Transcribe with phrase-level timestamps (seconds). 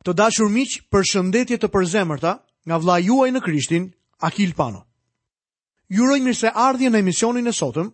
[0.00, 2.34] Të dashur miq, për shëndetje të përzemërta
[2.68, 3.90] nga vlla juaj në Krishtin,
[4.26, 4.86] Akil Pano.
[5.92, 7.88] Ju uroj mirë se ardhje në emisionin e sotëm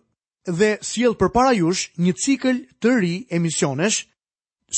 [0.59, 4.05] dhe sjell përpara jush një cikël të ri emisionesh,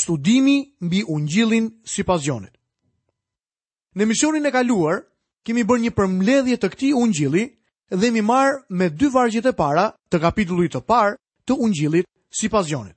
[0.01, 2.53] studimi mbi Ungjillin sipas Jonit.
[3.95, 5.03] Në emisionin e kaluar
[5.45, 7.45] kemi bërë një përmbledhje të këtij Ungjilli
[7.89, 12.09] dhe mi marr me dy vargjet e para të kapitullit të parë të Ungjillit
[12.41, 12.95] sipas Jonit.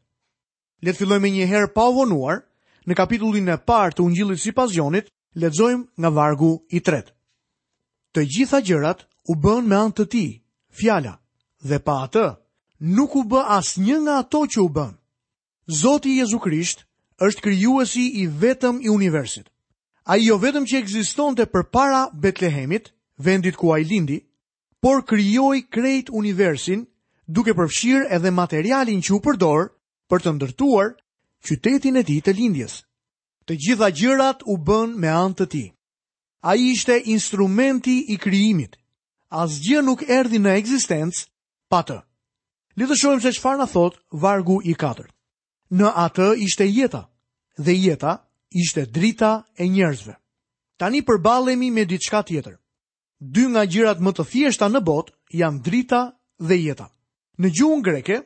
[0.82, 2.44] Le të fillojmë një herë pa u vonuar,
[2.88, 7.02] në kapitullin e parë të Ungjillit sipas pasionit, lexojmë nga vargu i 3.
[8.14, 10.24] Të gjitha gjërat u bën me anë të Ti,
[10.78, 11.14] fjala,
[11.68, 12.26] dhe pa atë
[12.96, 14.92] nuk u bë asnjë nga ato që u bën.
[15.82, 16.84] Zoti Jezu Krisht
[17.26, 19.46] është krijuesi i vetëm i universit.
[20.10, 22.90] Ai jo vetëm që ekzistonte përpara Betlehemit,
[23.22, 24.18] vendit ku ai lindi,
[24.82, 26.88] por krijoi krejt universin
[27.30, 29.68] duke përfshirë edhe materialin që u përdor
[30.10, 30.90] për të ndërtuar
[31.46, 32.80] qytetin e ti të lindjes.
[33.46, 35.64] Të gjitha gjërat u bën me antë të ti.
[36.46, 38.78] A i ishte instrumenti i kryimit.
[39.30, 41.20] As gjë nuk erdi në egzistencë
[41.70, 41.98] pa të.
[42.78, 45.08] Lëtë se qëfar në thot vargu i katër.
[45.72, 47.02] Në atë ishte jeta,
[47.58, 48.12] dhe jeta
[48.62, 50.14] ishte drita e njerëzve.
[50.80, 52.56] Tani përbalemi me diçka tjetër.
[53.34, 56.00] Dy nga gjërat më të thjeshta në bot janë drita
[56.48, 56.86] dhe jeta.
[57.38, 58.16] Në gjuhën greke,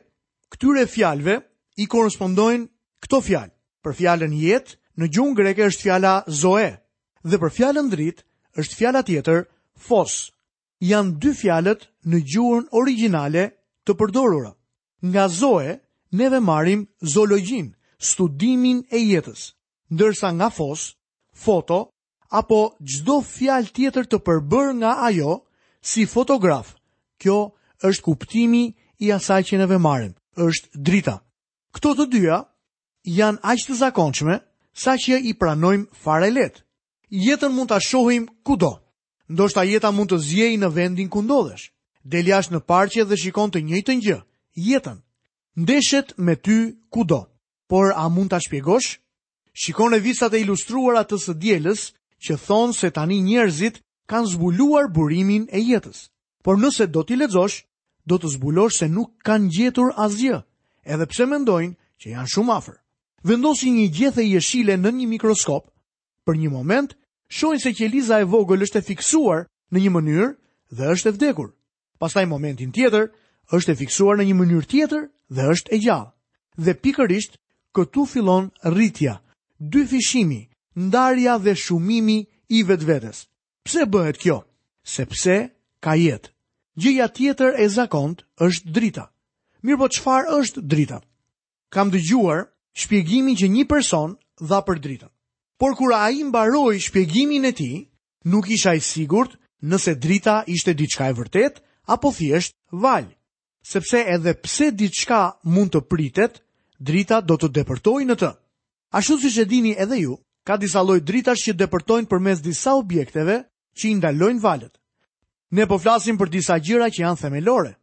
[0.51, 1.35] këtyre fjalëve
[1.81, 2.65] i korrespondojnë
[3.05, 3.51] Këto fjalë,
[3.85, 6.69] për fjalën jetë, në gjuhën greke është fjala zoe,
[7.23, 8.23] dhe për fjalën dritë
[8.61, 9.43] është fjala tjetër
[9.89, 10.15] fos.
[10.91, 13.43] Janë dy fjalët në gjuhën origjinale
[13.85, 14.51] të përdorura.
[15.11, 15.75] Nga zoe
[16.21, 16.81] neve marrim
[17.13, 17.69] zoologjin,
[18.09, 19.43] studimin e jetës,
[19.93, 20.87] ndërsa nga fos,
[21.43, 21.79] foto
[22.39, 22.61] apo
[22.93, 25.37] çdo fjalë tjetër të përbërë nga ajo
[25.91, 26.73] si fotograf.
[27.21, 27.37] Kjo
[27.89, 28.63] është kuptimi
[29.05, 30.13] i asaj që neve marrim,
[30.47, 31.15] është drita.
[31.75, 32.37] Këto të dyja
[33.15, 34.37] janë aq të zakonshme
[34.83, 36.59] sa që i pranojmë fare letë.
[37.09, 38.73] Jetën mund ta shohim kudo.
[39.31, 41.71] Ndoshta jeta mund të zjej në vendin ku ndodhesh.
[42.03, 44.17] Del jashtë në parqe dhe shikon të njëjtën gjë,
[44.69, 44.99] jetën.
[45.57, 47.25] Ndeshet me ty kudo.
[47.67, 48.99] Por a mund ta shpjegosh?
[49.53, 51.33] Shikon revistat e ilustruara të së
[52.25, 53.75] që thonë se tani njerëzit
[54.09, 56.09] kanë zbuluar burimin e jetës.
[56.43, 57.57] Por nëse do t'i lexosh,
[58.09, 60.37] do të zbulosh se nuk kanë gjetur asgjë,
[60.93, 62.77] edhe pse mendojnë që janë shumë afër
[63.27, 65.65] vendosin një gjethë e jeshile në një mikroskop,
[66.25, 66.93] për një moment,
[67.37, 70.29] shojnë se qeliza e vogël është e fiksuar në një mënyrë
[70.79, 71.49] dhe është e vdekur.
[72.01, 73.09] Pastaj momentin tjetër,
[73.55, 75.03] është e fiksuar në një mënyrë tjetër
[75.35, 76.11] dhe është e gjallë.
[76.63, 77.33] Dhe pikërisht,
[77.75, 79.13] këtu fillon rritja,
[79.59, 80.41] dy fishimi,
[80.79, 82.19] ndarja dhe shumimi
[82.55, 83.17] i vetë vetës.
[83.67, 84.39] Pse bëhet kjo?
[84.87, 85.35] Sepse
[85.83, 86.31] ka jetë.
[86.77, 89.05] Gjëja tjetër e zakont është drita.
[89.65, 91.01] Mirë po qëfar është drita?
[91.73, 92.45] Kam dëgjuar
[92.77, 94.13] shpjegimin që një person
[94.49, 95.09] dha për dritën.
[95.57, 97.69] Por kur a i mbaroj shpjegimin e ti,
[98.29, 99.33] nuk isha i sigurt
[99.65, 101.57] nëse drita ishte diçka e vërtet,
[101.89, 103.09] apo thjesht valj.
[103.65, 106.37] Sepse edhe pse diçka mund të pritet,
[106.79, 108.29] drita do të depërtoj në të.
[108.95, 112.77] Ashtu si që dini edhe ju, ka disa loj dritash që depërtojnë për mes disa
[112.79, 113.41] objekteve
[113.77, 114.71] që i ndalojnë valet.
[115.57, 117.73] Ne po flasim për disa gjira që janë themelore,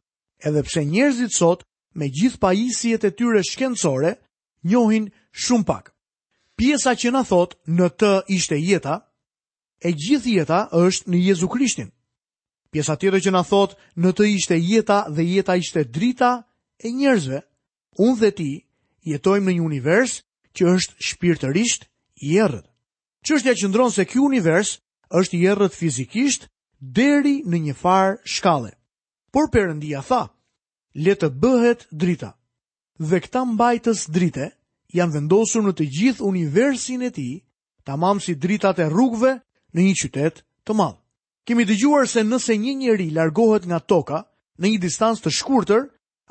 [0.47, 1.65] edhe pse njerëzit sot
[1.99, 4.15] me gjithë pajisjet e tyre shkencore–
[4.71, 5.07] njohin
[5.45, 5.85] shumë pak.
[6.59, 8.95] Pjesa që na thot në të ishte jeta,
[9.85, 11.91] e gjithë jeta është në Jezu Krishtin.
[12.73, 13.71] Pjesa tjetër që na thot
[14.03, 16.31] në të ishte jeta dhe jeta ishte drita
[16.79, 17.39] e njerëzve,
[18.07, 18.51] unë dhe ti
[19.11, 20.13] jetojmë në një univers
[20.57, 21.83] që është shpirtërisht
[22.27, 22.67] i errët.
[23.27, 24.69] Çështja që ndron se ky univers
[25.19, 26.43] është i errët fizikisht
[26.99, 28.73] deri në një farë shkalle.
[29.33, 30.23] Por Perëndia tha,
[31.05, 32.31] le të bëhet drita
[33.01, 34.51] dhe këta mbajtës drite
[34.95, 37.29] janë vendosur në të gjithë universin e ti,
[37.85, 39.41] tamam si dritat e rrugve
[39.75, 40.99] në një qytet të madhë.
[41.45, 44.25] Kemi të gjuar se nëse një njeri largohet nga toka
[44.59, 45.83] në një distancë të shkurtër,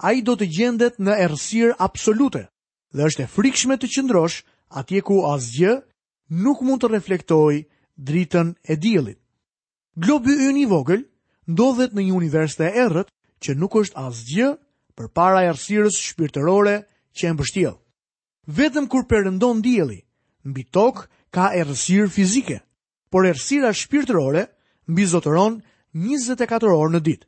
[0.02, 2.48] a i do të gjendet në ersir absolute
[2.94, 4.42] dhe është e frikshme të qëndrosh
[4.74, 5.76] atje ku asgjë
[6.34, 7.66] nuk mund të reflektoj
[7.98, 9.20] dritën e djelit.
[9.96, 11.04] Globi yni vogël
[11.46, 13.12] ndodhet në një univers të errët
[13.44, 14.50] që nuk është asgjë
[14.96, 15.54] për para e
[15.90, 16.76] shpirtërore
[17.18, 17.76] që e mbështjel.
[18.58, 20.00] Vetëm kur përëndon djeli,
[20.46, 21.04] mbi tokë
[21.34, 22.58] ka e rësirë fizike,
[23.12, 24.44] por e rësira shpirtërore
[24.90, 25.62] mbi zotëron
[25.98, 27.28] 24 orë në ditë.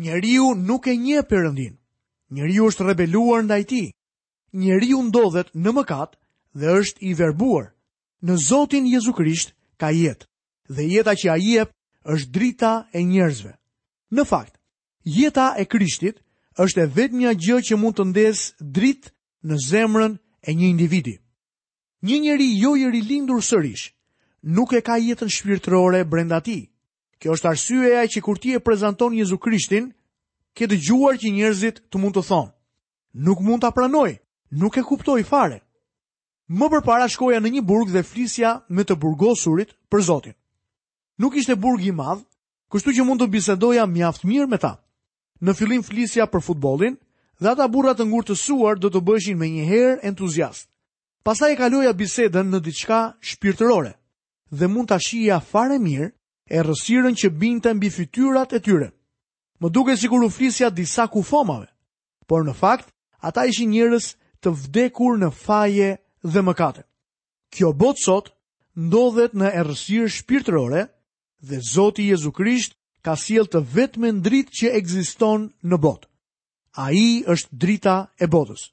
[0.00, 1.74] Njeriu nuk e një përëndin,
[2.34, 3.82] njeriu është rebeluar nda i ti,
[4.54, 6.16] njeriu ndodhet në mëkat
[6.58, 7.66] dhe është i verbuar,
[8.24, 10.26] në Zotin Jezu Krisht ka jetë,
[10.70, 11.70] dhe jeta që a jep
[12.06, 13.52] është drita e njerëzve.
[14.14, 14.54] Në fakt,
[15.04, 16.22] jeta e Krishtit,
[16.60, 19.12] është e vetë një gjë që mund të ndesë dritë
[19.48, 21.14] në zemrën e një individi.
[22.04, 23.86] Një njeri jo i rilindur sërish,
[24.56, 26.58] nuk e ka jetën shpirtërore brenda ti.
[27.20, 29.90] Kjo është arsyeja që kur ti e prezanton Jezu Krishtin,
[30.56, 32.52] ke të gjuar që njerëzit të mund të thonë.
[33.26, 34.10] Nuk mund të apranoj,
[34.60, 35.60] nuk e kuptoj fare.
[36.50, 40.36] Më përpara shkoja në një burg dhe flisja me të burgosurit për Zotin.
[41.20, 42.20] Nuk ishte burg i madh,
[42.72, 44.74] kështu që mund të bisedoja mjaft mirë me ta
[45.46, 46.96] në fillim flisja për futbolin,
[47.40, 50.66] dhe ata burrat të ngurtësuar do të bëshin me njëherë entuziast.
[51.24, 52.98] Pasta e kaloja bisedën në diçka
[53.30, 53.94] shpirtërore,
[54.50, 56.10] dhe mund të shihja fare mirë
[56.50, 58.90] e rësiren që binte mbi fytyrat e tyre.
[59.60, 61.68] Më duke si kur u flisja disa kufomave,
[62.26, 62.88] por në fakt,
[63.20, 64.14] ata ishin njërës
[64.44, 65.88] të vdekur në faje
[66.24, 66.84] dhe mëkate.
[67.52, 68.30] Kjo botë sot
[68.76, 70.86] ndodhet në errësirë shpirtërore
[71.42, 76.08] dhe Zoti Jezu Krisht ka siel të vetmen dritë që ekziston në botë.
[76.86, 77.04] Ai
[77.34, 78.66] është drita e botës.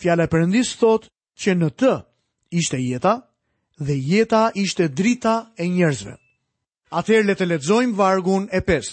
[0.00, 1.06] Fjala e Perëndis thot
[1.40, 1.92] që në të
[2.60, 3.14] ishte jeta
[3.86, 6.14] dhe jeta ishte drita e njerëzve.
[6.98, 8.90] Atëherë le të ledzojmë vargun e 5.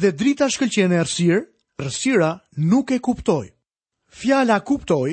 [0.00, 1.38] Dhe drita shkëlqen errësirë,
[1.82, 2.30] rësira
[2.70, 3.48] nuk e kuptoi.
[4.20, 5.12] Fjala kuptoi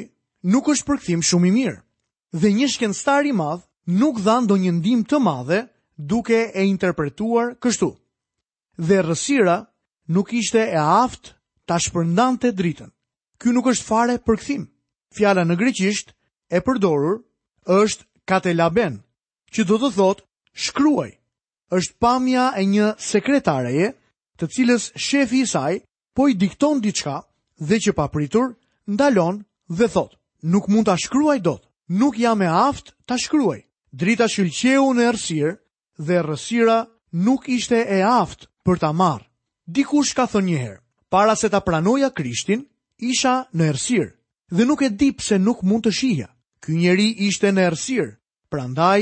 [0.52, 1.80] nuk është përkthim shumë i mirë.
[2.42, 3.64] Dhe një shkencëtar i madh
[4.02, 5.60] nuk dha ndonjë ndim të madhe
[6.12, 7.90] duke e interpretuar kështu
[8.80, 9.58] dhe rësira
[10.08, 11.30] nuk ishte e aftë
[11.68, 12.90] ta shpërndante dritën.
[13.42, 14.68] Ky nuk është fare përkthim.
[15.18, 16.14] Fjala në greqisht
[16.52, 17.20] e përdorur
[17.82, 19.02] është katelaben,
[19.54, 20.26] që do të thotë
[20.68, 21.12] shkruaj.
[21.72, 23.90] Është pamja e një sekretareje,
[24.40, 25.74] të cilës shefi i saj
[26.16, 27.18] po i dikton diçka
[27.60, 28.54] dhe që papritur
[28.88, 30.14] ndalon dhe thot:
[30.44, 31.64] "Nuk mund ta shkruaj dot.
[31.90, 33.60] Nuk jam e aftë ta shkruaj."
[33.92, 35.54] Drita shëlqeu në errësirë
[36.08, 36.78] dhe rësira
[37.26, 39.22] nuk ishte e aftë për ta marr.
[39.78, 40.80] Dikush ka thënë një herë,
[41.14, 42.66] para se ta pranoja Krishtin,
[43.00, 44.12] isha në errësirë
[44.58, 46.28] dhe nuk e di pse nuk mund të shihja.
[46.64, 48.12] Ky njeri ishte në errësirë,
[48.52, 49.00] prandaj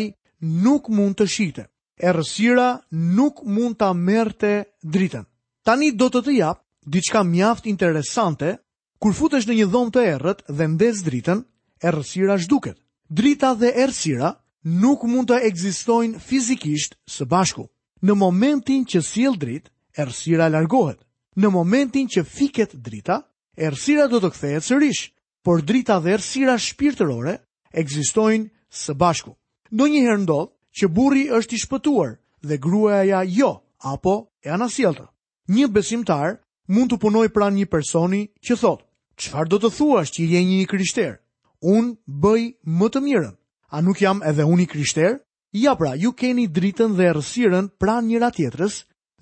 [0.65, 1.63] nuk mund të shihte.
[1.97, 2.69] Errësira
[3.17, 4.53] nuk mund ta merrte
[4.85, 5.25] dritën.
[5.65, 6.59] Tani do të të jap
[6.93, 8.59] diçka mjaft interesante.
[9.01, 11.41] Kur futesh në një dhomë të errët dhe ndez dritën,
[11.87, 12.77] errësira zhduket.
[13.17, 14.35] Drita dhe errësira
[14.83, 17.67] nuk mund të ekzistojnë fizikisht së bashku
[18.03, 20.99] në momentin që sjell dritë, errësira largohet.
[21.35, 23.21] Në momentin që fiket drita,
[23.57, 25.03] errësira do të kthehet sërish,
[25.43, 27.37] por drita dhe errësira shpirtërore
[27.77, 29.33] ekzistojnë së bashku.
[29.71, 32.15] Donjëherë ndodh që burri është i shpëtuar
[32.47, 33.51] dhe gruaja ja jo,
[33.83, 34.15] apo
[34.45, 35.09] e anasjellta.
[35.51, 38.81] Një besimtar mund të punoj pranë një personi që thot:
[39.17, 41.17] "Çfarë do të thuash që je një i krishterë?
[41.61, 42.41] Unë bëj
[42.79, 43.35] më të mirën."
[43.71, 45.17] A nuk jam edhe unë i krishterë?
[45.55, 48.75] Ja pra, ju keni dritën dhe rësiren pra njëra tjetërës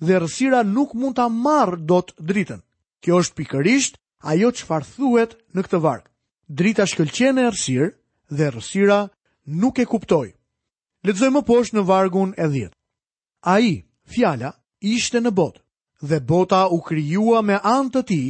[0.06, 2.60] dhe rësira nuk mund ta marrë do të dritën.
[3.02, 3.94] Kjo është pikërisht
[4.32, 4.64] ajo që
[4.94, 6.04] thuhet në këtë varg.
[6.58, 7.46] Drita shkëlqen e
[8.38, 9.00] dhe rësira
[9.62, 10.28] nuk e kuptoj.
[11.06, 12.72] Letëzoj më poshë në vargun e 10.
[13.46, 13.84] A i,
[14.14, 14.50] fjala,
[14.94, 15.60] ishte në botë
[16.08, 18.22] dhe bota u kryua me antë të ti,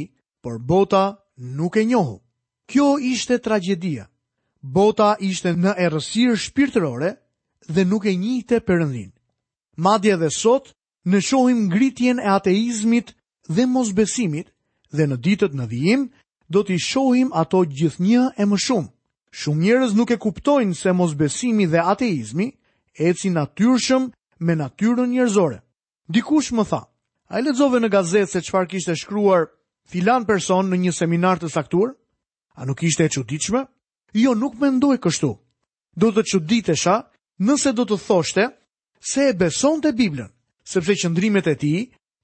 [0.43, 1.03] por bota
[1.57, 2.19] nuk e njohu.
[2.69, 4.05] Kjo ishte tragedia.
[4.61, 7.15] Bota ishte në errësirë shpirtërore,
[7.69, 9.11] dhe nuk e njihte Perëndin.
[9.77, 10.71] Madje edhe sot
[11.05, 13.13] në shohim ngritjen e ateizmit
[13.49, 14.47] dhe mosbesimit
[14.95, 16.03] dhe në ditët në vijim
[16.49, 18.89] do t'i shohim ato gjithnjë e më shumë.
[19.35, 22.47] Shumë njerëz nuk e kuptojnë se mosbesimi dhe ateizmi
[22.95, 25.59] eci natyrshëm me natyrën njerëzore.
[26.07, 26.81] Dikush më tha,
[27.33, 29.49] a i ledzove në gazetë se qëfar kishte shkruar
[29.89, 31.95] filan person në një seminar të saktur?
[32.55, 33.65] A nuk ishte e çuditshme?
[34.15, 35.33] Jo, nuk me ndoj kështu.
[35.95, 36.95] Do të çuditesha,
[37.43, 38.45] nëse do të thoshte
[39.03, 40.29] se e beson të Biblën,
[40.63, 41.71] sepse qëndrimet e ti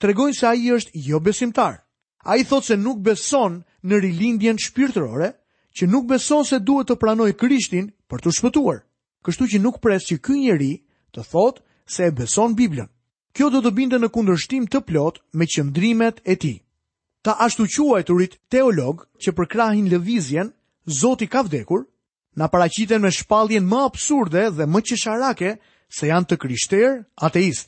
[0.01, 1.81] tregojnë se a i është jo besimtar.
[2.23, 5.31] A i thot se nuk beson në rilindjen shpirtërore,
[5.77, 8.81] që nuk beson se duhet të pranoj Krishtin për të shpëtuar.
[9.25, 10.71] Kështu që nuk pres që ky njeri
[11.13, 12.87] të thot se e beson Biblën.
[13.33, 16.55] Kjo do të binde në kundërshtim të plot me qëndrimet e ti.
[17.21, 20.51] Ta ashtu quajturit teolog që përkrahin lëvizjen,
[20.89, 21.83] Zoti ka vdekur,
[22.35, 25.49] na paraqiten me shpalljen më absurde dhe më qesharake
[25.97, 26.91] se janë të krishterë
[27.27, 27.67] ateist.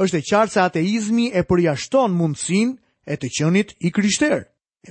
[0.00, 2.72] Është e qartë se ateizmi e përjashton mundësinë
[3.04, 4.40] e të qenit i krishterë.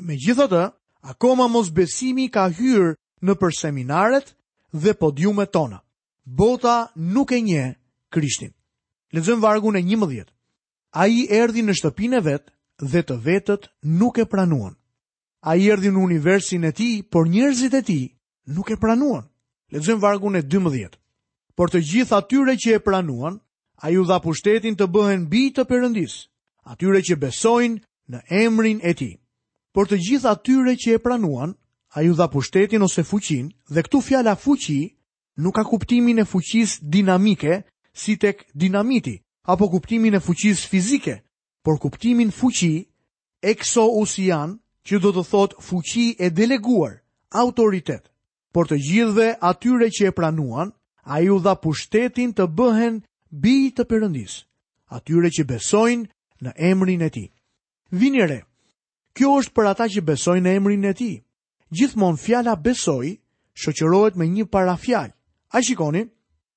[0.05, 0.63] Megjithatë,
[1.09, 2.93] akoma mos besimi ka hyrë
[3.25, 4.35] në për seminaret
[4.73, 5.79] dhe podiumet tona.
[6.25, 7.65] Bota nuk e nje
[8.13, 8.51] krishtin.
[9.15, 10.29] Lezëm vargun e një mëdhjet.
[10.91, 12.51] A i erdi në shtëpinë e vetë
[12.91, 14.75] dhe të vetët nuk e pranuan.
[15.41, 17.99] A i erdi në universin e ti, por njërzit e ti
[18.55, 19.27] nuk e pranuan.
[19.71, 20.95] Lexojmë vargun e 12.
[21.57, 23.37] Por të gjithë atyre që e pranuan,
[23.83, 26.13] ai u dha pushtetin të bëhen bi të Perëndis,
[26.71, 29.15] atyre që besojnë në emrin e Tij.
[29.73, 31.51] Por të gjithë atyre që e pranuan,
[31.95, 34.81] ai u dha pushtetin ose fuqin, dhe këtu fjala fuqi
[35.43, 37.53] nuk ka kuptimin e fuqisë dinamike
[38.01, 39.15] si tek dinamiti,
[39.51, 41.15] apo kuptimin e fuqisë fizike,
[41.63, 42.73] por kuptimin fuqi
[43.43, 44.49] exousian,
[44.87, 46.93] që do të thot fuqi e deleguar,
[47.43, 48.03] autoritet
[48.57, 50.71] por të gjithve atyre që e pranuan,
[51.13, 52.95] a ju dha pushtetin të bëhen
[53.43, 54.33] bi të përëndis,
[54.97, 56.07] atyre që besojnë
[56.41, 57.23] në emrin e ti.
[58.01, 58.39] Vinjere,
[59.13, 61.11] kjo është për ata që besojnë në emrin e ti.
[61.77, 63.11] Gjithmon fjala besoj,
[63.61, 65.13] shoqërohet me një parafjal.
[65.53, 66.07] A shikoni,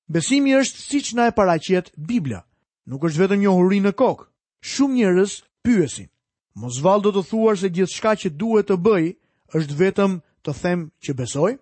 [0.09, 2.41] besimi është si që na e paraqet Biblia,
[2.89, 4.25] nuk është vetë një hurin në kokë,
[4.73, 6.09] shumë njërës pyesin.
[6.57, 9.11] Mos valdo të thuar se gjithë shka që duhet të bëj,
[9.53, 11.53] është vetëm të them që besoj?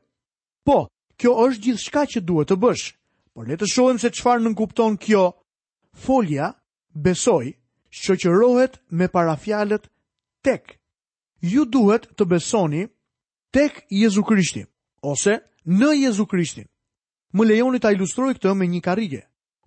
[0.69, 0.85] Po,
[1.17, 2.83] kjo është gjithë shka që duhet të bësh,
[3.33, 5.21] por le të shohem se qfar nënkupton kupton kjo.
[6.03, 6.51] Folja,
[6.93, 7.47] besoj,
[7.97, 9.87] shqoqërohet me parafjalet
[10.45, 10.75] tek.
[11.41, 12.83] Ju duhet të besoni
[13.55, 14.61] tek Jezu Krishti,
[15.01, 16.69] ose në Jezu Krishtin.
[17.33, 19.23] Më lejoni ta ilustroj këtë me një karike.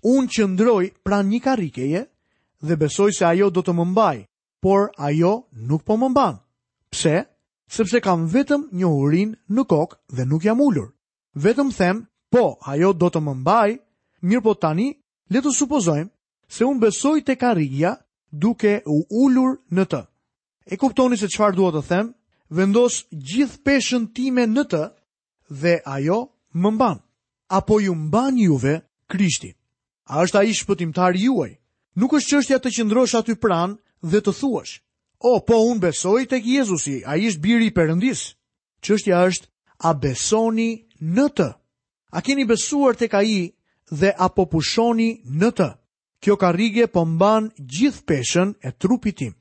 [0.07, 2.05] Unë që ndroj pran një karikeje
[2.63, 4.19] dhe besoj se ajo do të më mbaj,
[4.63, 5.35] por ajo
[5.67, 6.39] nuk po më mban.
[6.39, 6.95] Pse?
[6.95, 7.19] Pse?
[7.73, 10.91] sepse kam vetëm një urin në kokë dhe nuk jam ullur.
[11.45, 12.03] Vetëm them,
[12.33, 13.71] po, ajo do të më mbaj,
[14.29, 14.91] mirë po tani,
[15.33, 16.11] le të supozojmë
[16.53, 17.95] se unë besoj të rigja
[18.33, 20.03] duke u ullur në të.
[20.73, 22.13] E kuptoni se qëfar duhet të them,
[22.51, 24.83] vendos gjithë peshën time në të
[25.63, 26.19] dhe ajo
[26.53, 27.01] më mban.
[27.49, 29.57] Apo ju mban juve krishti.
[30.13, 31.57] A është a ishë pëtimtar juaj.
[31.97, 33.77] Nuk është qështja të qëndrosh aty pranë
[34.11, 34.81] dhe të thuash,
[35.23, 38.25] o, oh, po, unë besoj të kjezusi, a ishtë biri i përëndis.
[38.83, 39.47] Qështja është,
[39.87, 41.47] a besoni në të?
[42.19, 43.37] A keni besuar të ka i
[43.93, 45.69] dhe a po pushoni në të?
[46.23, 49.33] Kjo ka rige po mban gjithë peshen e trupit tim.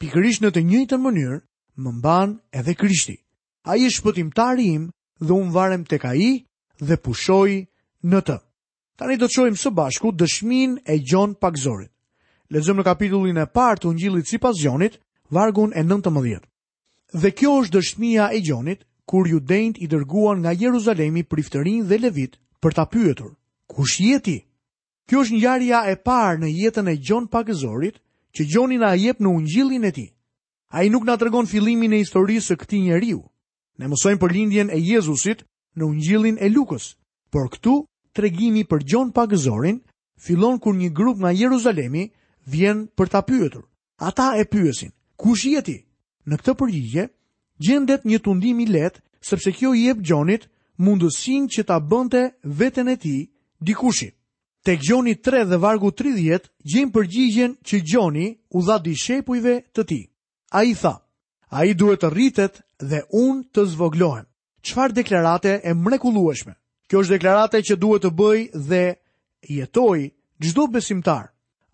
[0.00, 1.38] Pikërisht në të njëjtën mënyrë,
[1.80, 3.18] më mban edhe Krishti.
[3.68, 4.86] A i shpëtimtari im
[5.20, 6.30] dhe unë varem të ka i
[6.80, 7.50] dhe pushoj
[8.08, 8.38] në të.
[8.96, 11.92] Tani do të qojmë së bashku dëshmin e gjon pakzorit.
[12.50, 14.96] Lezëm në kapitullin e partë të njëllit si pas gjonit,
[15.30, 16.40] vargun e 19.
[17.22, 21.98] Dhe kjo është dëshmia e Gjonit, kur ju dejnë i dërguan nga Jeruzalemi priftërin dhe
[21.98, 23.32] levit për ta pyetur,
[23.72, 24.38] kush jeti?
[25.08, 27.96] Kjo është njarja e parë në jetën e Gjon pakëzorit,
[28.34, 30.06] që Gjoni na jep në ungjillin e ti.
[30.70, 33.18] A i nuk na tregon filimin e historisë së këti njeriu.
[33.80, 35.42] Ne mësojmë për lindjen e Jezusit
[35.76, 36.92] në ungjillin e Lukës,
[37.30, 37.74] por këtu
[38.14, 39.80] tregimi për Gjon pakëzorin
[40.26, 42.06] fillon kur një grup nga Jeruzalemi
[42.46, 43.66] vjen për ta pyetur.
[43.98, 45.76] Ata e pyesin, kush jeti?
[46.28, 47.04] Në këtë përgjigje,
[47.66, 50.46] gjendet një tundim i letë, sepse kjo i jep Gjonit
[50.80, 52.22] mundësin që ta bënte
[52.60, 53.16] veten e ti
[53.60, 54.08] dikushi.
[54.64, 59.82] Tek Gjoni 3 dhe vargu 30, gjenë përgjigjen që Gjoni u dha di shepujve të
[59.88, 60.00] ti.
[60.58, 60.94] A i tha,
[61.56, 62.60] a i duhet të rritet
[62.90, 64.26] dhe unë të zvoglohem.
[64.66, 66.54] Qfar deklarate e mrekulueshme?
[66.88, 68.82] Kjo është deklarate që duhet të bëj dhe
[69.48, 69.98] jetoj
[70.44, 71.30] gjdo besimtar.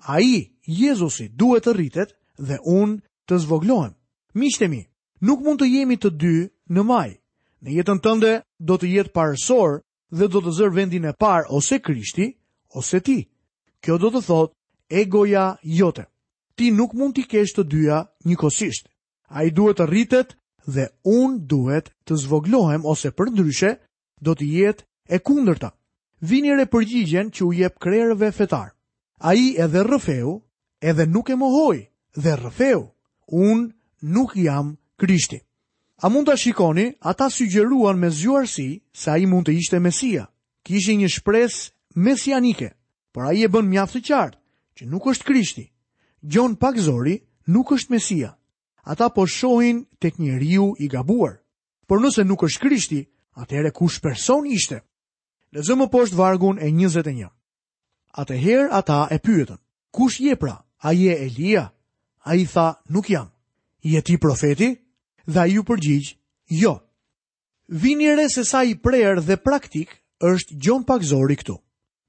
[0.06, 0.36] A i,
[0.66, 3.92] Jezusi, duhet të rritet dhe unë të zvoglohem.
[4.38, 4.84] Miqtemi,
[5.26, 6.34] nuk mund të jemi të dy
[6.70, 7.10] në maj.
[7.62, 9.80] Në jetën tënde do të jetë parësor
[10.18, 12.28] dhe do të zër vendin e parë ose Krishti
[12.78, 13.18] ose ti.
[13.82, 16.06] Kjo do të thotë egoja jote.
[16.56, 18.86] Ti nuk mund t'i kesh të dyja njëkohësisht.
[19.36, 23.72] Ai duhet të rritet dhe un duhet të zvoglohem ose përndryshe
[24.20, 25.72] do të jetë e kundërta.
[26.20, 28.72] Vini re përgjigjen që u jep krejrëve fetar.
[29.20, 30.38] Ai edhe rrëfeu,
[30.80, 32.86] edhe nuk e mohoi dhe rrëfeu
[33.26, 35.40] un nuk jam Krishti.
[36.02, 40.26] A mund ta shikoni, ata sugjeruan me zjuarsi se ai mund të ishte Mesia.
[40.64, 42.74] Kishte një shpresë mesianike,
[43.12, 44.38] por ai e bën mjaft të qartë
[44.76, 45.64] që nuk është Krishti.
[46.22, 47.16] Gjon pak zori
[47.46, 48.34] nuk është Mesia.
[48.84, 51.40] Ata po shohin tek njeriu i gabuar.
[51.86, 53.00] Por nëse nuk është Krishti,
[53.36, 54.82] atëherë kush person ishte?
[55.52, 57.30] Lezëm më poshtë vargun e 21.
[58.20, 59.58] Atëherë ata e pyetën:
[59.92, 60.60] Kush je pra?
[60.82, 61.72] A je Elia?
[62.26, 63.28] A i tha, nuk jam.
[64.04, 64.70] ti profeti?
[65.32, 66.08] Dhe a ju përgjigj,
[66.62, 66.80] jo.
[67.68, 69.88] Vinire se sa i prerë dhe praktik
[70.20, 71.56] është gjon pakzori këtu.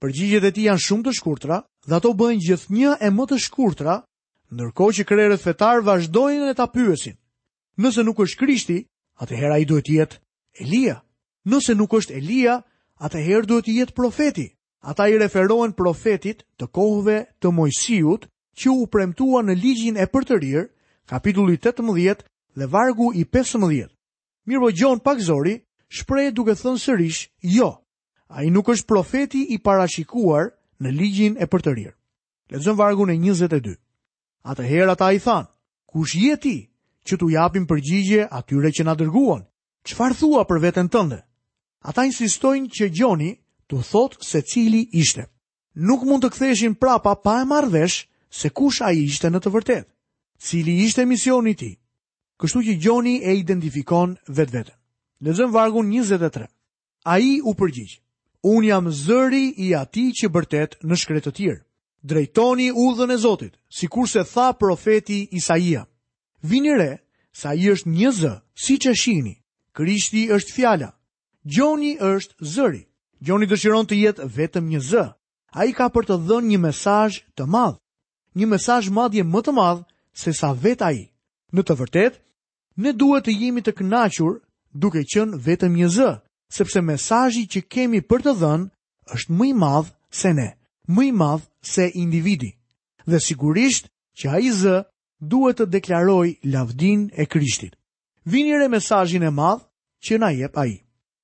[0.02, 1.58] Përgjigjet e ti janë shumë të shkurtra
[1.88, 3.96] dhe ato bëjnë gjithë një e më të shkurtra,
[4.58, 7.18] nërko që krerët fetar vazhdojnë e ta pyesin.
[7.82, 8.78] Nëse nuk është krishti,
[9.22, 10.18] atëhera i duhet jetë
[10.66, 10.98] Elia.
[11.50, 12.58] Nëse nuk është Elia,
[13.06, 14.48] atëherë duhet jetë profeti.
[14.82, 18.26] Ata i referohen profetit të kohëve të mojësijut
[18.62, 20.64] që u premtua në ligjin e për të rirë,
[21.10, 22.24] kapitulli 18
[22.58, 23.90] dhe vargu i 15.
[24.50, 25.58] Mirë Gjon pak zori,
[26.34, 27.70] duke thënë sërish, jo,
[28.28, 30.50] a i nuk është profeti i parashikuar
[30.82, 31.96] në ligjin e për të rirë.
[32.52, 33.78] Lezën vargu në 22.
[34.44, 35.48] Ate herë ata i thanë,
[35.92, 36.58] kush jeti
[37.08, 39.44] që tu japim përgjigje atyre që na dërguan,
[39.86, 41.22] që farë thua për vetën tënde?
[41.88, 43.30] Ata insistojnë që gjoni
[43.70, 45.28] të thotë se cili ishte.
[45.78, 49.52] Nuk mund të ktheshin prapa pa e marrëvesh se kush a i ishte në të
[49.54, 49.86] vërtet,
[50.44, 51.74] cili ishte misioni ti.
[52.38, 54.76] Kështu që Gjoni e identifikon vetë vetën.
[55.26, 56.46] Lezëm vargun 23.
[57.06, 58.00] A i u përgjigjë.
[58.46, 61.62] Unë jam zëri i ati që bërtet në shkretë të tjirë.
[62.08, 65.88] Drejtoni u dhën e Zotit, si kur se tha profeti Isaia.
[66.44, 67.00] Vini re,
[67.34, 69.34] sa i është një zë, si që shini.
[69.74, 70.92] Krishti është fjala.
[71.44, 72.84] Gjoni është zëri.
[73.26, 75.08] Gjoni dëshiron të jetë vetëm një zë.
[75.58, 77.82] A i ka për të dhënë një mesaj të madhë
[78.38, 79.82] një mesazh madje më të madh
[80.22, 81.00] se sa vet ai.
[81.56, 82.20] Në të vërtetë,
[82.86, 84.36] ne duhet të jemi të kënaqur
[84.84, 86.10] duke qenë vetëm një zë,
[86.58, 88.68] sepse mesazhi që kemi për të dhënë
[89.16, 89.90] është më i madh
[90.22, 90.50] se ne,
[90.96, 92.52] më i madh se individi.
[93.10, 93.90] Dhe sigurisht
[94.20, 94.76] që ai zë
[95.32, 97.74] duhet të deklaroj lavdin e Krishtit.
[98.32, 99.64] Vini re mesazhin e madh
[100.06, 100.74] që na jep ai.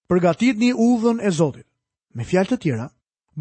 [0.09, 1.67] Përgatitni udhën e Zotit.
[2.15, 2.87] Me fjalë të tjera,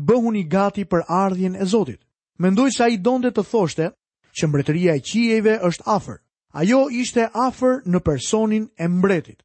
[0.08, 2.00] bëhuni gati për ardhjen e Zotit
[2.42, 3.90] mendoj se ai donte të thoshte
[4.34, 6.18] që mbretëria e qijeve është afër.
[6.61, 9.38] Ajo ishte afër në personin e mbretit.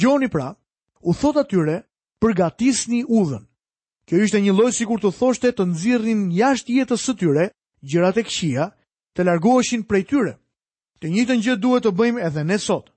[0.00, 0.48] Gjoni pra,
[1.08, 1.78] u thot atyre,
[2.22, 3.42] përgatisni udhën.
[4.06, 7.46] Kjo ishte një lojë si kur të thoshte të nëzirnin jasht jetës së tyre,
[7.90, 8.66] gjërat e këshia,
[9.18, 10.34] të largoheshin prej tyre.
[11.02, 12.90] Të një të një duhet të bëjmë edhe ne sot.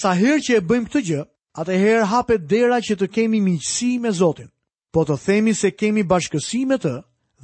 [0.00, 1.22] Sa herë që e bëjmë këtë gjë,
[1.62, 4.50] atë her hapet dera që të kemi miqësi me Zotin.
[4.94, 6.94] Po të themi se kemi bashkësi me të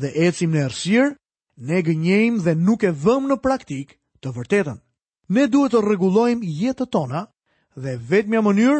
[0.02, 1.12] dhe ecim në ersirë,
[1.61, 3.90] ne gënjejmë dhe nuk e vëmë në praktik
[4.25, 4.79] të vërtetën.
[5.35, 7.26] Ne duhet të rregullojmë jetën tona
[7.76, 8.79] dhe vetëmja mënyrë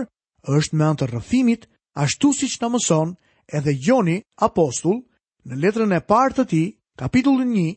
[0.57, 1.69] është me antë rëfimit
[2.05, 3.13] ashtu si që mëson
[3.57, 4.17] edhe Joni
[4.49, 5.03] Apostull
[5.47, 6.63] në letrën e partë të ti,
[7.01, 7.77] kapitullin 1,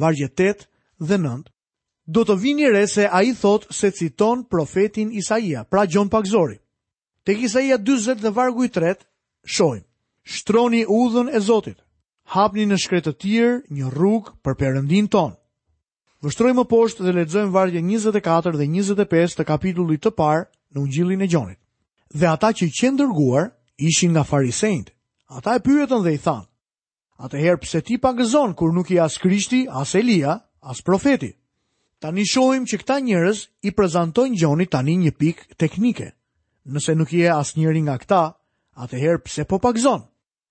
[0.00, 0.66] vargje 8
[1.02, 1.50] dhe 9,
[2.14, 6.58] do të vini re se a i thot se citon profetin Isaia, pra Gjon Pakzori.
[7.24, 8.98] Tek Isaia 20 dhe vargu i 3,
[9.44, 9.84] shojmë,
[10.24, 11.83] shtroni udhën e Zotit,
[12.32, 15.36] hapni në shkretë të tjerë një rrugë për perëndin tonë.
[16.24, 21.28] Vështrojmë poshtë dhe lexojmë vargje 24 dhe 25 të kapitullit të parë në Ungjillin e
[21.28, 21.58] Gjonit.
[22.14, 24.88] Dhe ata që qenë dërguar ishin nga farisejt.
[25.28, 26.46] Ata e pyetën dhe i thanë:
[27.26, 31.34] "Atëherë pse ti pagëzon kur nuk i as Krishti, as Elia, as profeti?"
[32.00, 36.10] Tani shohim që këta njerëz i prezantojnë Gjonit tani një pikë teknike.
[36.72, 38.22] Nëse nuk i e asnjëri nga këta,
[38.84, 40.02] atëherë pse po pagëzon?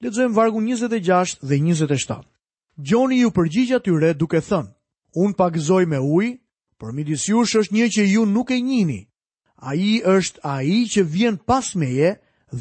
[0.04, 2.16] Lexojmë vargu 26 dhe 27.
[2.89, 4.68] Gjoni ju përgjigj atyre duke thënë:
[5.24, 6.34] Unë pa gëzoj me ujë,
[6.80, 9.02] por midis jush është një që ju nuk e njihni.
[9.70, 12.10] Ai është ai që vjen pas meje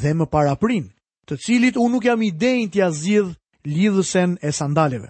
[0.01, 0.85] dhe më paraprin,
[1.27, 3.31] të cilit unë nuk jam i denjë t'ia zgjidh
[3.75, 5.09] lidhsen e sandaleve.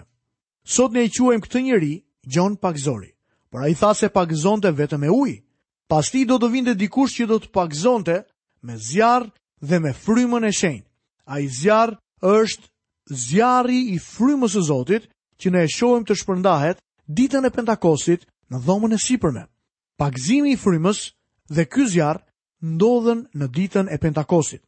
[0.74, 1.92] Sot ne e quajmë këtë njeri
[2.32, 3.12] Gjon Pagzori,
[3.50, 5.38] por ai tha se pagzonte vetëm me ujë.
[5.90, 8.16] Pasti do të vinte dikush që do të pagzonte
[8.66, 9.26] me zjarr
[9.68, 10.88] dhe me frymën e shenjtë.
[11.34, 11.92] Ai zjarr
[12.24, 15.08] është zjarri i frymës së Zotit
[15.42, 16.80] që ne e shohim të shpërndahet
[17.20, 19.42] ditën e Pentakosit në dhomën e sipërme.
[20.00, 21.02] Pagzimi i frymës
[21.54, 22.22] dhe ky zjarr
[22.64, 24.62] ndodhen në ditën e Pentakosit.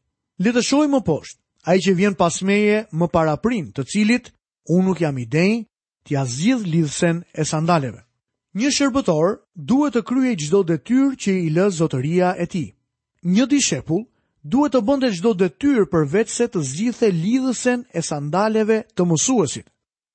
[0.44, 1.40] Le të shohim më poshtë.
[1.66, 4.28] Ai që vjen pas meje më paraprin të cilit
[4.70, 5.64] unë nuk jam i denj,
[6.06, 8.04] t'ia zgjidh lidhsen e sandaleve.
[8.60, 9.32] Një shërbëtor
[9.72, 12.68] duhet të kryej çdo detyrë që i lë zotëria e tij.
[13.34, 14.04] Një dishepull
[14.50, 19.66] duhet të bënde qdo dhe tyrë se të zgjithë e lidhësen e sandaleve të mësuesit.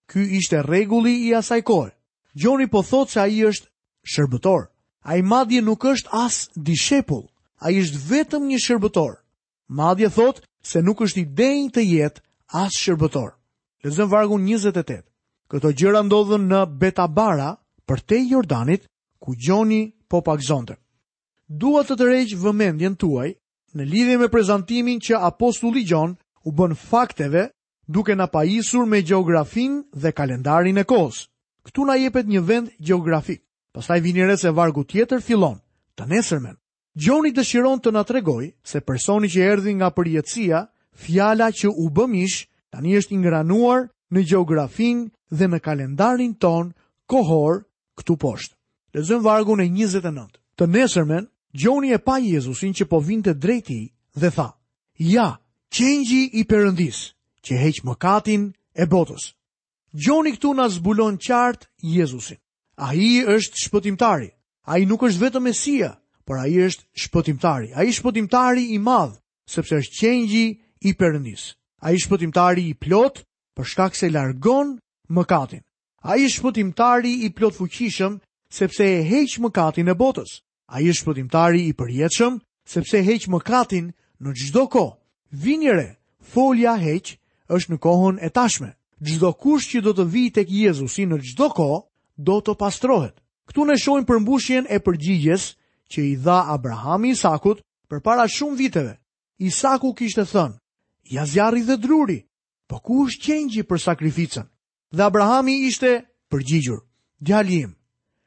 [0.10, 1.92] Ky ishte regulli i asaj kohë.
[2.42, 3.68] Gjoni po thotë që a i është
[4.12, 4.62] shërbëtor.
[5.10, 7.26] A i madje nuk është as dishepull,
[7.64, 9.14] a i është vetëm një shërbëtor.
[9.80, 12.22] Madje thotë se nuk është i denjë të jetë
[12.62, 13.30] as shërbëtor.
[13.84, 15.02] Lezëm vargun 28.
[15.52, 17.52] Këto gjëra ndodhën në Betabara
[17.88, 18.86] për te Jordanit
[19.22, 20.78] ku Gjoni po pak zonde.
[21.48, 23.30] Dua të të vëmendjen tuaj
[23.80, 27.46] në lidhje me prezantimin që apostulli Gjon u bën fakteve
[27.88, 31.28] duke na pajisur me geografin dhe kalendarin e kohës.
[31.66, 33.42] Këtu na jepet një vend geografik.
[33.74, 35.60] Pastaj vini re se vargu tjetër fillon
[35.96, 36.56] të nesërmen.
[36.96, 40.66] Gjoni dëshiron të na tregoj se personi që erdhi nga përjetësia,
[41.06, 46.74] fjala që u bë mish, tani është ingranuar në geografin dhe në kalendarin ton
[47.08, 47.62] kohor
[47.96, 48.56] këtu poshtë.
[48.98, 50.42] Lezëm vargun e 29.
[50.58, 53.80] Të nesërmen, Gjoni e pa Jezusin që po vinte drejti
[54.16, 54.48] dhe tha,
[55.00, 55.28] ja,
[55.76, 56.98] qenjgji i përëndis,
[57.44, 58.44] që heq më katin
[58.82, 59.34] e botës.
[60.04, 61.66] Gjoni këtu nga zbulon qartë
[61.98, 62.38] Jezusin.
[62.88, 64.30] A i është shpëtimtari,
[64.72, 65.92] a i nuk është vetëm Mesia,
[66.26, 69.20] por a i është shpëtimtari, a i shpëtimtari i madhë,
[69.54, 70.46] sepse është qenjgji
[70.88, 71.44] i përëndis.
[71.84, 74.78] A i shpëtimtari i plot, për shkak se largon
[75.12, 75.64] më katin.
[76.08, 78.22] A i shpëtimtari i plot fuqishëm,
[78.60, 80.40] sepse e heq më katin e botës.
[80.72, 82.38] A i është shpëtimtari i përjetëshëm,
[82.72, 83.90] sepse heqë më katin
[84.24, 84.84] në gjdo ko.
[85.44, 85.98] Vinjere,
[86.32, 87.18] folja heqë
[87.52, 88.70] është në kohën e tashme.
[89.04, 91.68] Gjdo kush që do të vijë tek Jezusi në gjdo ko,
[92.18, 93.20] do të pastrohet.
[93.50, 95.50] Këtu në shojnë përmbushjen e përgjigjes
[95.92, 97.60] që i dha Abrahami Isakut
[97.92, 98.94] për para shumë viteve.
[99.44, 100.56] Isaku kishte thënë,
[101.12, 102.20] ja zjarri dhe druri,
[102.70, 104.48] po ku është qenjë për sakrificën?
[104.96, 105.98] Dhe Abrahami ishte
[106.32, 106.80] përgjigjur,
[107.20, 107.74] djalim,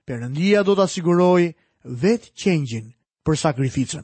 [0.08, 1.48] përëndia do të asigurojë
[1.84, 2.90] vetë qengjin
[3.24, 4.02] për sakrificën.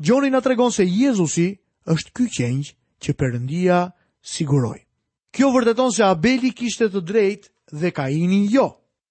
[0.00, 1.48] Gjoni nga tregon se Jezusi
[1.88, 2.66] është ky qengj
[3.00, 3.78] që përëndia
[4.22, 4.78] siguroj.
[5.32, 8.68] Kjo vërteton se Abeli kishte të drejt dhe Kaini jo.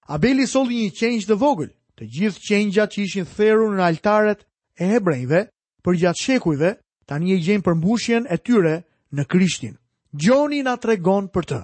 [0.08, 4.46] Abeli soli një qengj të vogël, të gjithë qengjat që ishin therun në altaret
[4.78, 5.40] e hebrejve,
[5.82, 6.70] për gjatë shekujve,
[7.06, 8.76] tani e gjenë përmbushjen e tyre
[9.14, 9.74] në krishtin.
[10.14, 11.60] Gjoni nga tregon për të.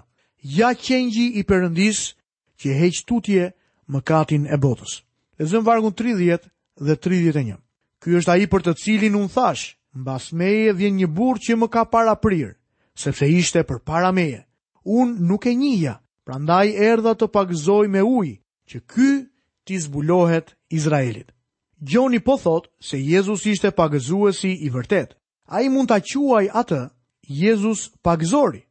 [0.59, 1.99] Ja qengji i përëndis
[2.59, 3.45] që heqë tutje
[3.91, 5.03] më katin e botës.
[5.39, 6.45] Lezëm vargu 30
[6.85, 7.57] dhe 31.
[8.03, 11.69] Ky është ai për të cilin un thash, mbas meje vjen një burr që më
[11.73, 12.57] ka para prirë,
[12.99, 14.43] sepse ishte për para meje.
[14.85, 18.39] Un nuk e pra prandaj erdha të pagëzoj me ujë
[18.71, 19.11] që ky
[19.67, 21.33] ti zbulohet Izraelit.
[21.83, 25.15] Gjoni po thot se Jezus ishte pagëzuesi i vërtet.
[25.49, 26.91] A i mund t'a quaj atë
[27.27, 28.63] Jezus pagëzori.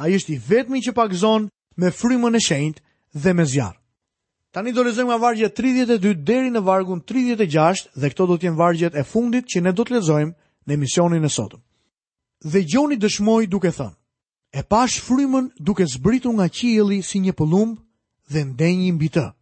[0.00, 2.80] A i është i vetmi që pagëzon me frymën e shenjt
[3.12, 3.77] dhe me zjarë.
[4.52, 8.94] Tani do lezojmë vargjët 32 deri në vargun 36 dhe këto do të jenë vargjet
[8.96, 11.60] e fundit që ne do të në emisionin e sotëm.
[12.44, 13.96] Dhe Gjoni dëshmoj duke thënë,
[14.52, 17.76] e pash frymën duke zbritu nga qieli si një pëllumb
[18.32, 19.20] dhe ndenjim bitë.
[19.24, 19.34] të.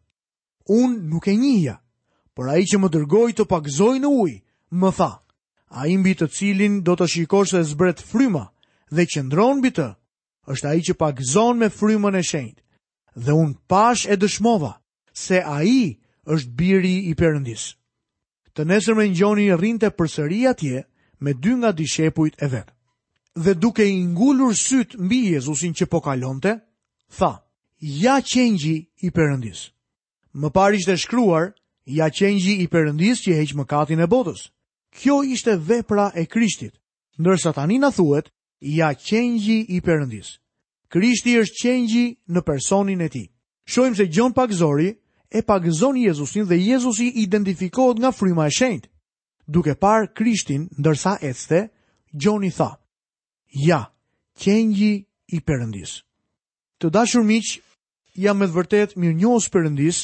[0.81, 1.75] Unë nuk e njëja,
[2.35, 4.39] por a i që më dërgoj të pakzoj në ujë,
[4.81, 5.13] më tha,
[5.71, 8.45] a i mbi të cilin do të shikosh se zbret fryma
[8.95, 9.97] dhe që ndronë bitë, të,
[10.53, 12.63] është a i që pakzon me frymën e shenjtë,
[13.25, 14.73] dhe unë pash e dëshmova,
[15.17, 15.97] se a i
[16.29, 17.71] është biri i përëndis.
[18.53, 20.83] Të nesër me njoni rinte përsëri atje
[21.21, 22.75] me dy nga dishepujt e vetë.
[23.45, 26.53] Dhe duke i ngullur sytë mbi Jezusin që po kalonte,
[27.17, 27.33] tha,
[27.81, 28.77] ja qengji
[29.07, 29.71] i përëndis.
[30.41, 31.53] Më par ishte shkruar,
[31.87, 34.51] ja qengji i përëndis që heqë më katin e botës.
[34.99, 36.77] Kjo ishte vepra e krishtit,
[37.21, 38.29] ndërsa tani në thuet,
[38.61, 40.37] ja qengji i përëndis.
[40.93, 43.25] Krishti është qengji në personin e ti.
[43.73, 44.93] Shojmë se Gjon Pak Zori
[45.31, 48.89] e pagëzon Jezusin dhe Jezusi identifikohet nga fryma e shenjtë.
[49.55, 51.61] Duke par Krishtin ndërsa ecte,
[52.17, 52.71] Gjoni tha,
[53.67, 53.81] ja,
[54.41, 54.93] qenjë
[55.37, 55.99] i përëndis.
[56.81, 57.51] Të dashur miq,
[58.17, 59.99] jam me dëvërtet vërtet mirë njohës përëndis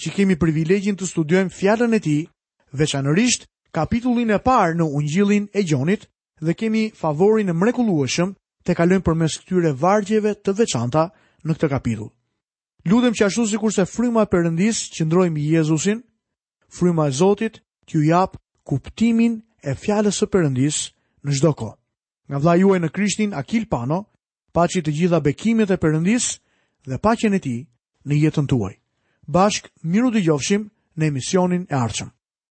[0.00, 2.16] që kemi privilegjin të studiojmë fjallën e ti,
[2.76, 6.08] veçanërisht kapitullin e parë në ungjilin e Gjonit
[6.44, 8.34] dhe kemi favorin e mrekulueshëm
[8.64, 11.08] të kalojmë për mes këtyre vargjeve të veçanta
[11.44, 12.10] në këtë kapitull.
[12.84, 16.02] Lutem që ashtu si kurse fryma e përëndis që ndrojmë Jezusin,
[16.76, 17.54] fryma e Zotit
[17.88, 20.80] që ju japë kuptimin e fjales e përëndis
[21.24, 21.70] në gjdo ko.
[22.28, 24.00] Nga vla juaj në Krishtin Akil Pano,
[24.54, 26.26] pa që të gjitha bekimit e përëndis
[26.88, 27.56] dhe pa që në ti
[28.08, 28.74] në jetën tuaj.
[29.36, 30.68] Bashk, miru të gjofshim
[31.00, 32.12] në emisionin e arqëm.